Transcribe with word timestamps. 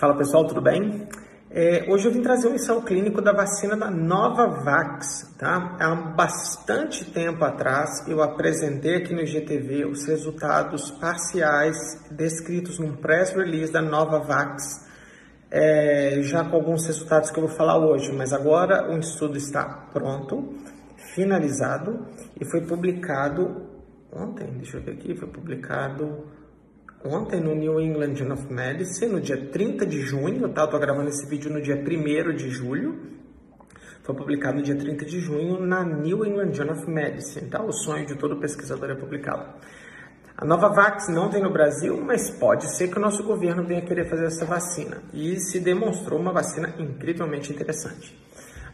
Fala 0.00 0.16
pessoal, 0.16 0.46
tudo 0.46 0.62
bem? 0.62 1.06
É, 1.50 1.84
hoje 1.86 2.08
eu 2.08 2.12
vim 2.12 2.22
trazer 2.22 2.48
um 2.48 2.54
ensaio 2.54 2.80
clínico 2.80 3.20
da 3.20 3.34
vacina 3.34 3.76
da 3.76 3.90
Novavax, 3.90 5.36
tá? 5.38 5.76
Há 5.78 5.94
bastante 5.94 7.04
tempo 7.12 7.44
atrás 7.44 8.08
eu 8.08 8.22
apresentei 8.22 8.96
aqui 8.96 9.12
no 9.12 9.20
IGTV 9.20 9.84
os 9.84 10.06
resultados 10.06 10.90
parciais 10.92 11.76
descritos 12.10 12.78
num 12.78 12.96
press 12.96 13.34
release 13.34 13.70
da 13.70 13.82
Novavax, 13.82 14.88
é, 15.50 16.22
já 16.22 16.44
com 16.44 16.56
alguns 16.56 16.86
resultados 16.86 17.30
que 17.30 17.38
eu 17.38 17.46
vou 17.46 17.54
falar 17.54 17.76
hoje, 17.76 18.10
mas 18.10 18.32
agora 18.32 18.90
o 18.90 18.98
estudo 18.98 19.36
está 19.36 19.86
pronto, 19.92 20.54
finalizado 21.14 22.06
e 22.40 22.46
foi 22.46 22.62
publicado 22.62 23.66
ontem, 24.10 24.46
deixa 24.56 24.78
eu 24.78 24.82
ver 24.82 24.92
aqui, 24.92 25.14
foi 25.14 25.28
publicado 25.28 26.39
ontem 27.04 27.40
no 27.40 27.54
New 27.54 27.80
England 27.80 28.14
Journal 28.16 28.38
of 28.38 28.52
Medicine, 28.52 29.12
no 29.12 29.20
dia 29.20 29.48
30 29.50 29.86
de 29.86 30.00
junho, 30.02 30.48
tá? 30.50 30.62
Eu 30.62 30.68
tô 30.68 30.78
gravando 30.78 31.08
esse 31.08 31.26
vídeo 31.26 31.50
no 31.52 31.60
dia 31.60 31.76
1 31.76 32.34
de 32.34 32.50
julho. 32.50 33.20
Foi 34.02 34.14
publicado 34.14 34.58
no 34.58 34.62
dia 34.62 34.76
30 34.76 35.04
de 35.04 35.20
junho 35.20 35.60
na 35.60 35.84
New 35.84 36.24
England 36.24 36.52
Journal 36.54 36.76
of 36.76 36.90
Medicine, 36.90 37.48
tá? 37.48 37.62
O 37.62 37.72
sonho 37.72 38.06
de 38.06 38.16
todo 38.16 38.36
pesquisador 38.38 38.90
é 38.90 38.94
publicado. 38.94 39.44
A 40.36 40.44
Novavax 40.44 41.08
não 41.08 41.28
tem 41.28 41.42
no 41.42 41.52
Brasil, 41.52 42.00
mas 42.02 42.30
pode 42.30 42.74
ser 42.74 42.88
que 42.88 42.96
o 42.96 43.00
nosso 43.00 43.22
governo 43.22 43.62
venha 43.62 43.82
querer 43.82 44.08
fazer 44.08 44.24
essa 44.24 44.46
vacina. 44.46 45.02
E 45.12 45.38
se 45.38 45.60
demonstrou 45.60 46.18
uma 46.18 46.32
vacina 46.32 46.74
incrivelmente 46.78 47.52
interessante. 47.52 48.18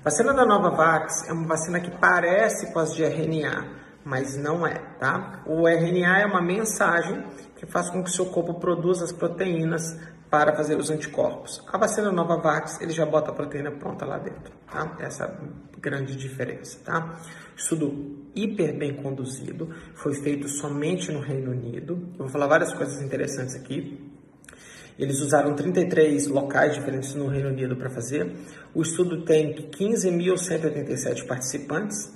A 0.00 0.04
vacina 0.04 0.32
da 0.32 0.46
Novavax 0.46 1.28
é 1.28 1.32
uma 1.32 1.48
vacina 1.48 1.80
que 1.80 1.90
parece 1.90 2.72
com 2.72 2.78
as 2.78 2.94
de 2.94 3.02
RNA, 3.02 3.66
mas 4.04 4.36
não 4.36 4.64
é, 4.64 4.74
tá? 5.00 5.42
O 5.44 5.66
RNA 5.66 6.20
é 6.20 6.26
uma 6.26 6.40
mensagem 6.40 7.24
que 7.56 7.66
faz 7.66 7.90
com 7.90 8.02
que 8.02 8.10
o 8.10 8.12
seu 8.12 8.26
corpo 8.26 8.54
produza 8.54 9.04
as 9.04 9.12
proteínas 9.12 9.98
para 10.30 10.54
fazer 10.54 10.76
os 10.76 10.90
anticorpos. 10.90 11.62
A 11.68 11.78
vacina 11.78 12.10
Novavax, 12.10 12.80
ele 12.80 12.92
já 12.92 13.06
bota 13.06 13.30
a 13.30 13.34
proteína 13.34 13.70
pronta 13.70 14.04
lá 14.04 14.18
dentro, 14.18 14.52
tá? 14.70 14.96
Essa 15.00 15.24
é 15.24 15.80
grande 15.80 16.16
diferença, 16.16 16.78
tá? 16.84 17.20
Estudo 17.56 18.26
hiper 18.34 18.76
bem 18.76 18.94
conduzido, 18.96 19.74
foi 19.94 20.14
feito 20.14 20.48
somente 20.48 21.10
no 21.12 21.20
Reino 21.20 21.52
Unido. 21.52 22.08
Eu 22.12 22.18
vou 22.18 22.28
falar 22.28 22.46
várias 22.46 22.74
coisas 22.74 23.00
interessantes 23.00 23.54
aqui. 23.54 24.12
Eles 24.98 25.20
usaram 25.20 25.54
33 25.54 26.26
locais 26.26 26.74
diferentes 26.74 27.14
no 27.14 27.28
Reino 27.28 27.50
Unido 27.50 27.76
para 27.76 27.90
fazer. 27.90 28.34
O 28.74 28.82
estudo 28.82 29.24
tem 29.24 29.54
15.187 29.54 31.26
participantes 31.26 32.12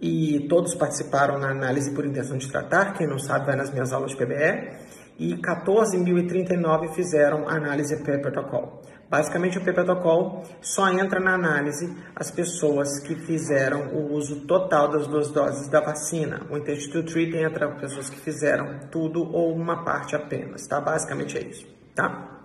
e 0.00 0.46
todos 0.48 0.74
participaram 0.74 1.38
na 1.38 1.50
análise 1.50 1.92
por 1.92 2.04
intenção 2.04 2.36
de 2.36 2.50
tratar. 2.50 2.94
Quem 2.94 3.06
não 3.06 3.18
sabe, 3.18 3.46
vai 3.46 3.56
nas 3.56 3.70
minhas 3.70 3.92
aulas 3.92 4.12
de 4.12 4.16
PBE. 4.16 4.81
E 5.18 5.36
14.039 5.36 6.94
fizeram 6.94 7.48
análise 7.48 7.96
pré-protocolo. 8.02 8.80
Basicamente, 9.08 9.58
o 9.58 9.60
pré-protocolo 9.60 10.42
só 10.62 10.88
entra 10.88 11.20
na 11.20 11.34
análise 11.34 11.94
as 12.16 12.30
pessoas 12.30 12.98
que 13.00 13.14
fizeram 13.14 13.88
o 13.88 14.14
uso 14.14 14.46
total 14.46 14.88
das 14.90 15.06
duas 15.06 15.30
doses 15.30 15.68
da 15.68 15.80
vacina. 15.80 16.46
O 16.50 16.56
intent 16.56 16.90
to 16.90 17.02
treat 17.02 17.36
entra 17.36 17.68
pessoas 17.72 18.08
que 18.08 18.18
fizeram 18.18 18.88
tudo 18.90 19.22
ou 19.22 19.54
uma 19.54 19.84
parte 19.84 20.16
apenas, 20.16 20.66
tá? 20.66 20.80
Basicamente 20.80 21.36
é 21.36 21.42
isso, 21.42 21.66
tá? 21.94 22.40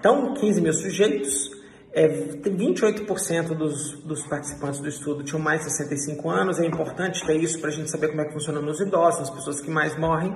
Então, 0.00 0.34
15 0.34 0.60
mil 0.60 0.72
sujeitos, 0.72 1.50
é, 1.94 2.08
28% 2.08 3.54
dos, 3.54 3.92
dos 4.02 4.26
participantes 4.26 4.80
do 4.80 4.88
estudo 4.88 5.22
tinham 5.22 5.40
mais 5.40 5.60
de 5.60 5.70
65 5.70 6.28
anos. 6.28 6.58
É 6.58 6.66
importante 6.66 7.24
ter 7.24 7.36
isso 7.36 7.60
para 7.60 7.70
a 7.70 7.72
gente 7.72 7.90
saber 7.90 8.08
como 8.08 8.20
é 8.20 8.24
que 8.24 8.32
funciona 8.32 8.60
nos 8.60 8.80
idosos, 8.80 9.22
as 9.22 9.30
pessoas 9.30 9.60
que 9.60 9.70
mais 9.70 9.96
morrem. 9.96 10.34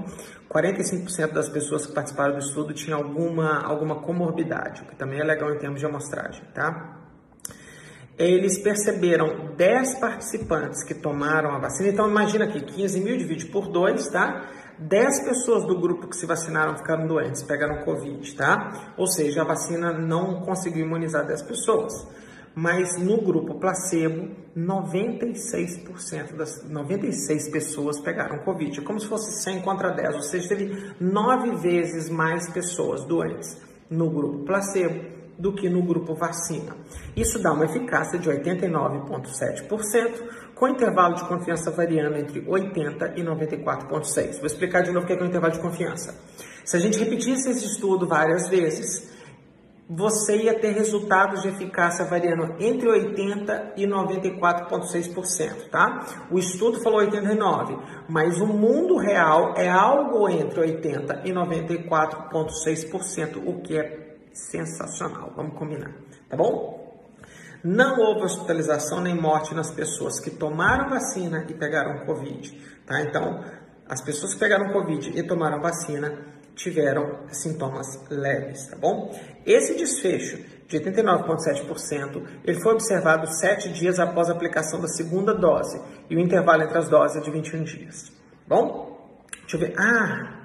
45% 0.49 1.33
das 1.33 1.49
pessoas 1.49 1.85
que 1.85 1.93
participaram 1.93 2.35
do 2.35 2.39
estudo 2.39 2.73
tinham 2.73 2.99
alguma, 2.99 3.61
alguma 3.63 3.97
comorbidade, 3.97 4.83
o 4.83 4.87
que 4.87 4.97
também 4.97 5.21
é 5.21 5.25
legal 5.25 5.53
em 5.53 5.59
termos 5.59 5.81
de 5.81 5.87
amostragem, 5.87 6.43
tá? 6.55 6.98
Eles 8.19 8.59
perceberam 8.59 9.55
10 9.57 10.01
participantes 10.01 10.83
que 10.83 10.93
tomaram 10.93 11.51
a 11.51 11.59
vacina. 11.59 11.89
Então, 11.89 12.11
imagina 12.11 12.47
aqui, 12.47 12.61
15 12.61 13.01
mil 13.01 13.17
divide 13.17 13.47
por 13.47 13.69
2, 13.69 14.09
tá? 14.09 14.51
10 14.77 15.21
pessoas 15.21 15.65
do 15.65 15.79
grupo 15.79 16.09
que 16.09 16.17
se 16.17 16.27
vacinaram 16.27 16.77
ficaram 16.77 17.07
doentes, 17.07 17.45
pegaram 17.45 17.85
Covid, 17.85 18.35
tá? 18.35 18.93
Ou 18.97 19.07
seja, 19.07 19.43
a 19.43 19.45
vacina 19.45 19.93
não 19.93 20.41
conseguiu 20.41 20.85
imunizar 20.85 21.25
10 21.25 21.43
pessoas. 21.43 21.93
Mas 22.57 22.99
no 22.99 23.23
grupo 23.23 23.55
placebo, 23.61 24.35
96% 24.57 26.35
das 26.37 26.69
96 26.69 27.51
pessoas 27.51 28.01
pegaram 28.01 28.39
Covid. 28.39 28.81
É 28.81 28.83
como 28.83 28.99
se 28.99 29.07
fosse 29.07 29.45
100 29.45 29.61
contra 29.61 29.91
10, 29.91 30.17
ou 30.17 30.23
seja, 30.23 30.49
teve 30.49 30.93
9 31.01 31.57
vezes 31.57 32.11
mais 32.11 32.51
pessoas 32.51 33.05
doentes 33.05 33.57
no 33.89 34.11
grupo 34.11 34.45
placebo 34.45 35.18
do 35.39 35.53
que 35.53 35.69
no 35.69 35.83
grupo 35.83 36.15
vacina. 36.15 36.75
Isso 37.17 37.39
dá 37.39 37.53
uma 37.53 37.65
eficácia 37.65 38.19
de 38.19 38.29
89,7%, 38.29 40.23
com 40.55 40.69
intervalo 40.69 41.15
de 41.15 41.29
confiança 41.29 41.71
variando 41.71 42.17
entre 42.17 42.43
80% 42.43 43.13
e 43.17 43.23
94,6%. 43.23 44.39
Vou 44.39 44.47
explicar 44.47 44.83
de 44.83 44.91
novo 44.91 45.05
o 45.05 45.07
que 45.07 45.13
é, 45.13 45.23
o 45.23 45.25
intervalo 45.25 45.53
de 45.53 45.61
confiança. 45.61 46.21
Se 46.65 46.77
a 46.77 46.81
gente 46.81 46.99
repetisse 46.99 47.49
esse 47.49 47.65
estudo 47.65 48.07
várias 48.07 48.49
vezes, 48.49 49.17
você 49.89 50.37
ia 50.37 50.59
ter 50.59 50.73
resultados 50.73 51.43
de 51.43 51.49
eficácia 51.49 52.05
variando 52.05 52.57
entre 52.61 52.89
80% 52.89 53.73
e 53.77 53.87
94,6%, 53.87 55.71
tá? 55.71 56.05
O 56.31 56.39
estudo 56.39 56.83
falou 56.83 57.01
89%, 57.01 58.05
mas 58.09 58.39
o 58.39 58.47
mundo 58.47 58.99
real 58.99 59.55
é 59.57 59.69
algo 59.69 60.29
entre 60.29 60.61
80% 60.61 61.23
e 61.25 61.33
94,6%, 61.33 63.43
o 63.47 63.63
que 63.63 63.79
é 63.79 64.08
sensacional, 64.51 65.33
vamos 65.35 65.59
combinar, 65.59 65.93
tá 66.29 66.37
bom? 66.37 66.79
Não 67.63 67.99
houve 67.99 68.23
hospitalização 68.23 69.01
nem 69.01 69.21
morte 69.21 69.55
nas 69.55 69.71
pessoas 69.71 70.21
que 70.21 70.31
tomaram 70.31 70.89
vacina 70.89 71.45
e 71.49 71.55
pegaram 71.55 72.07
Covid, 72.07 72.57
tá? 72.87 73.01
Então, 73.03 73.45
as 73.89 74.01
pessoas 74.01 74.35
que 74.35 74.41
pegaram 74.41 74.73
Covid 74.73 75.19
e 75.19 75.23
tomaram 75.25 75.61
vacina 75.61 76.25
tiveram 76.55 77.27
sintomas 77.31 77.87
leves, 78.11 78.67
tá 78.69 78.77
bom? 78.77 79.13
Esse 79.45 79.77
desfecho 79.77 80.39
de 80.69 80.79
89,7%, 80.79 82.23
ele 82.45 82.61
foi 82.61 82.75
observado 82.75 83.27
sete 83.27 83.73
dias 83.73 83.99
após 83.99 84.29
a 84.29 84.33
aplicação 84.33 84.81
da 84.81 84.89
segunda 84.89 85.35
dose 85.35 85.81
e 86.11 86.17
o 86.17 86.21
intervalo 86.21 86.63
entre 86.63 86.79
as 86.79 86.89
doses 86.89 87.17
é 87.17 87.21
de 87.21 87.31
21 87.31 87.65
dias, 87.65 88.13
tá 88.47 88.57
bom? 88.57 88.89
Deixa 89.41 89.57
eu 89.57 89.61
ver. 89.61 89.75
Ah, 89.79 90.38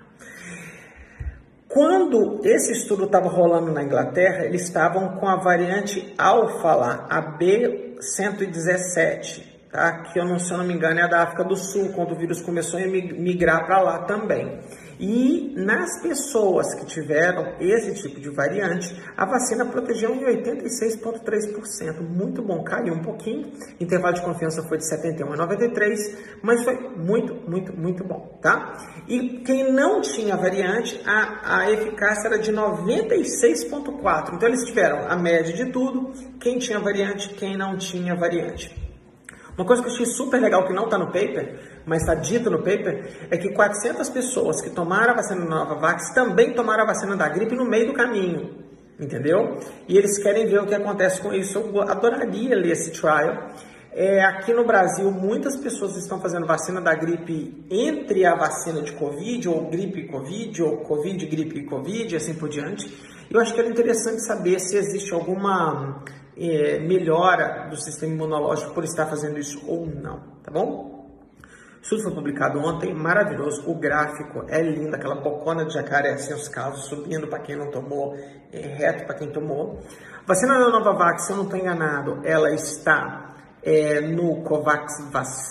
quando 1.74 2.40
esse 2.44 2.72
estudo 2.72 3.06
estava 3.06 3.28
rolando 3.28 3.72
na 3.72 3.84
Inglaterra, 3.84 4.46
eles 4.46 4.62
estavam 4.62 5.18
com 5.18 5.28
a 5.28 5.38
variante 5.38 6.14
alfa 6.20 6.76
lá, 6.76 7.08
a 7.10 7.36
B117, 7.36 9.42
tá? 9.72 10.04
que 10.04 10.20
eu 10.20 10.26
não, 10.26 10.38
se 10.38 10.54
eu 10.54 10.60
não 10.60 10.66
me 10.66 10.76
engano 10.76 11.00
é 11.00 11.10
da 11.10 11.24
África 11.24 11.44
do 11.44 11.56
Sul, 11.56 11.92
quando 11.96 12.12
o 12.12 12.16
vírus 12.16 12.44
começou 12.44 12.80
a 12.80 12.86
migrar 12.86 13.66
para 13.66 13.82
lá 13.82 14.04
também. 14.04 14.60
E 15.04 15.54
nas 15.58 16.02
pessoas 16.02 16.74
que 16.76 16.86
tiveram 16.86 17.58
esse 17.60 17.94
tipo 18.02 18.22
de 18.22 18.30
variante, 18.30 18.96
a 19.18 19.26
vacina 19.26 19.66
protegeu 19.66 20.16
em 20.16 20.24
86,3%. 20.24 22.00
Muito 22.00 22.42
bom, 22.42 22.64
caiu 22.64 22.94
um 22.94 23.02
pouquinho. 23.02 23.52
Intervalo 23.82 24.14
de 24.14 24.22
confiança 24.22 24.64
foi 24.64 24.78
de 24.78 24.88
71 24.88 25.34
a 25.34 25.36
93, 25.36 26.40
mas 26.42 26.64
foi 26.64 26.80
muito, 26.96 27.36
muito, 27.50 27.78
muito 27.78 28.02
bom, 28.06 28.40
tá? 28.42 28.78
E 29.06 29.40
quem 29.40 29.74
não 29.74 30.00
tinha 30.00 30.38
variante, 30.38 30.98
a, 31.06 31.64
a 31.64 31.70
eficácia 31.70 32.30
era 32.30 32.40
de 32.40 32.54
96,4%. 32.54 34.36
Então 34.36 34.48
eles 34.48 34.64
tiveram 34.64 35.06
a 35.10 35.18
média 35.18 35.54
de 35.54 35.70
tudo, 35.70 36.14
quem 36.40 36.58
tinha 36.60 36.80
variante, 36.80 37.34
quem 37.34 37.58
não 37.58 37.76
tinha 37.76 38.16
variante. 38.16 38.83
Uma 39.58 39.66
coisa 39.66 39.84
que 39.84 39.90
eu 39.90 39.94
achei 39.94 40.06
super 40.06 40.42
legal 40.42 40.66
que 40.66 40.74
não 40.74 40.86
está 40.86 40.98
no 40.98 41.08
paper, 41.08 41.60
mas 41.86 42.02
está 42.02 42.16
dito 42.16 42.50
no 42.50 42.60
paper, 42.60 43.28
é 43.30 43.38
que 43.38 43.50
400 43.54 44.10
pessoas 44.10 44.62
que 44.62 44.70
tomaram 44.70 45.12
a 45.12 45.16
vacina 45.16 45.42
da 45.42 45.48
Novavax 45.48 46.14
também 46.14 46.54
tomaram 46.54 46.84
a 46.84 46.88
vacina 46.88 47.16
da 47.16 47.30
gripe 47.30 47.56
no 47.56 47.66
meio 47.66 47.88
do 47.88 47.94
caminho, 47.94 48.50
entendeu? 49.00 49.60
E 49.88 49.96
eles 49.96 50.18
querem 50.18 50.48
ver 50.48 50.60
o 50.60 50.66
que 50.66 50.74
acontece 50.74 51.22
com 51.22 51.32
isso. 51.32 51.60
Eu 51.60 51.82
adoraria 51.82 52.56
ler 52.56 52.72
esse 52.72 52.92
trial. 52.92 53.52
É, 53.96 54.24
aqui 54.26 54.52
no 54.54 54.66
Brasil, 54.66 55.12
muitas 55.12 55.56
pessoas 55.56 55.96
estão 55.98 56.20
fazendo 56.20 56.48
vacina 56.48 56.82
da 56.82 56.96
gripe 56.96 57.64
entre 57.70 58.26
a 58.26 58.34
vacina 58.34 58.82
de 58.82 58.92
Covid, 58.94 59.48
ou 59.50 59.70
gripe 59.70 60.08
Covid, 60.08 60.64
ou 60.64 60.78
Covid, 60.78 61.26
gripe 61.28 61.64
Covid, 61.66 62.12
e 62.12 62.18
assim 62.18 62.34
por 62.34 62.50
diante. 62.50 62.92
Eu 63.30 63.40
acho 63.40 63.54
que 63.54 63.60
era 63.60 63.70
interessante 63.70 64.26
saber 64.26 64.60
se 64.60 64.76
existe 64.78 65.14
alguma 65.14 66.04
é, 66.38 66.80
melhora 66.80 67.68
do 67.70 67.78
sistema 67.78 68.14
imunológico 68.14 68.74
por 68.74 68.84
estar 68.84 69.06
fazendo 69.06 69.38
isso 69.40 69.62
ou 69.68 69.86
não, 69.86 70.20
tá 70.44 70.52
bom? 70.52 70.94
O 71.84 72.02
foi 72.02 72.14
publicado 72.14 72.60
ontem, 72.60 72.94
maravilhoso. 72.94 73.70
O 73.70 73.76
gráfico 73.76 74.46
é 74.48 74.62
lindo, 74.62 74.96
aquela 74.96 75.16
bocona 75.16 75.66
de 75.66 75.74
jacaré 75.74 76.16
sem 76.18 76.34
os 76.34 76.48
casos, 76.48 76.86
subindo 76.86 77.28
para 77.28 77.40
quem 77.40 77.58
não 77.58 77.70
tomou, 77.70 78.16
é, 78.54 78.60
reto 78.60 79.06
para 79.06 79.16
quem 79.16 79.30
tomou. 79.30 79.80
Vacina 80.26 80.58
da 80.58 80.70
Novavax, 80.70 81.26
se 81.26 81.34
eu 81.34 81.38
não 81.38 81.44
estou 81.44 81.60
enganado, 81.60 82.22
ela 82.24 82.50
está 82.52 83.36
é, 83.62 84.00
no 84.00 84.42
COVAX 84.44 85.10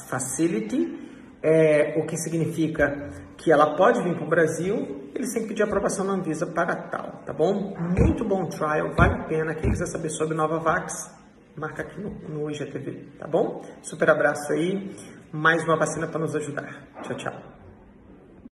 Facility, 0.08 1.11
é, 1.42 1.98
o 1.98 2.06
que 2.06 2.16
significa 2.16 3.10
que 3.36 3.50
ela 3.50 3.76
pode 3.76 4.02
vir 4.02 4.14
para 4.14 4.24
o 4.24 4.28
Brasil, 4.28 5.10
eles 5.14 5.32
têm 5.32 5.42
que 5.42 5.48
pedir 5.48 5.64
aprovação 5.64 6.04
na 6.04 6.12
Anvisa 6.12 6.46
para 6.46 6.74
tal, 6.74 7.22
tá 7.26 7.32
bom? 7.32 7.74
Muito 7.98 8.24
bom 8.24 8.46
trial, 8.46 8.94
vale 8.96 9.14
a 9.14 9.24
pena. 9.24 9.54
Quem 9.54 9.70
quiser 9.70 9.86
saber 9.86 10.10
sobre 10.10 10.36
Novavax, 10.36 11.10
marca 11.56 11.82
aqui 11.82 12.00
no, 12.00 12.10
no 12.28 12.50
IGTV, 12.50 13.18
tá 13.18 13.26
bom? 13.26 13.62
Super 13.82 14.10
abraço 14.10 14.52
aí, 14.52 14.94
mais 15.32 15.64
uma 15.64 15.76
vacina 15.76 16.06
para 16.06 16.20
nos 16.20 16.34
ajudar. 16.36 16.86
Tchau, 17.02 17.16
tchau. 17.16 17.51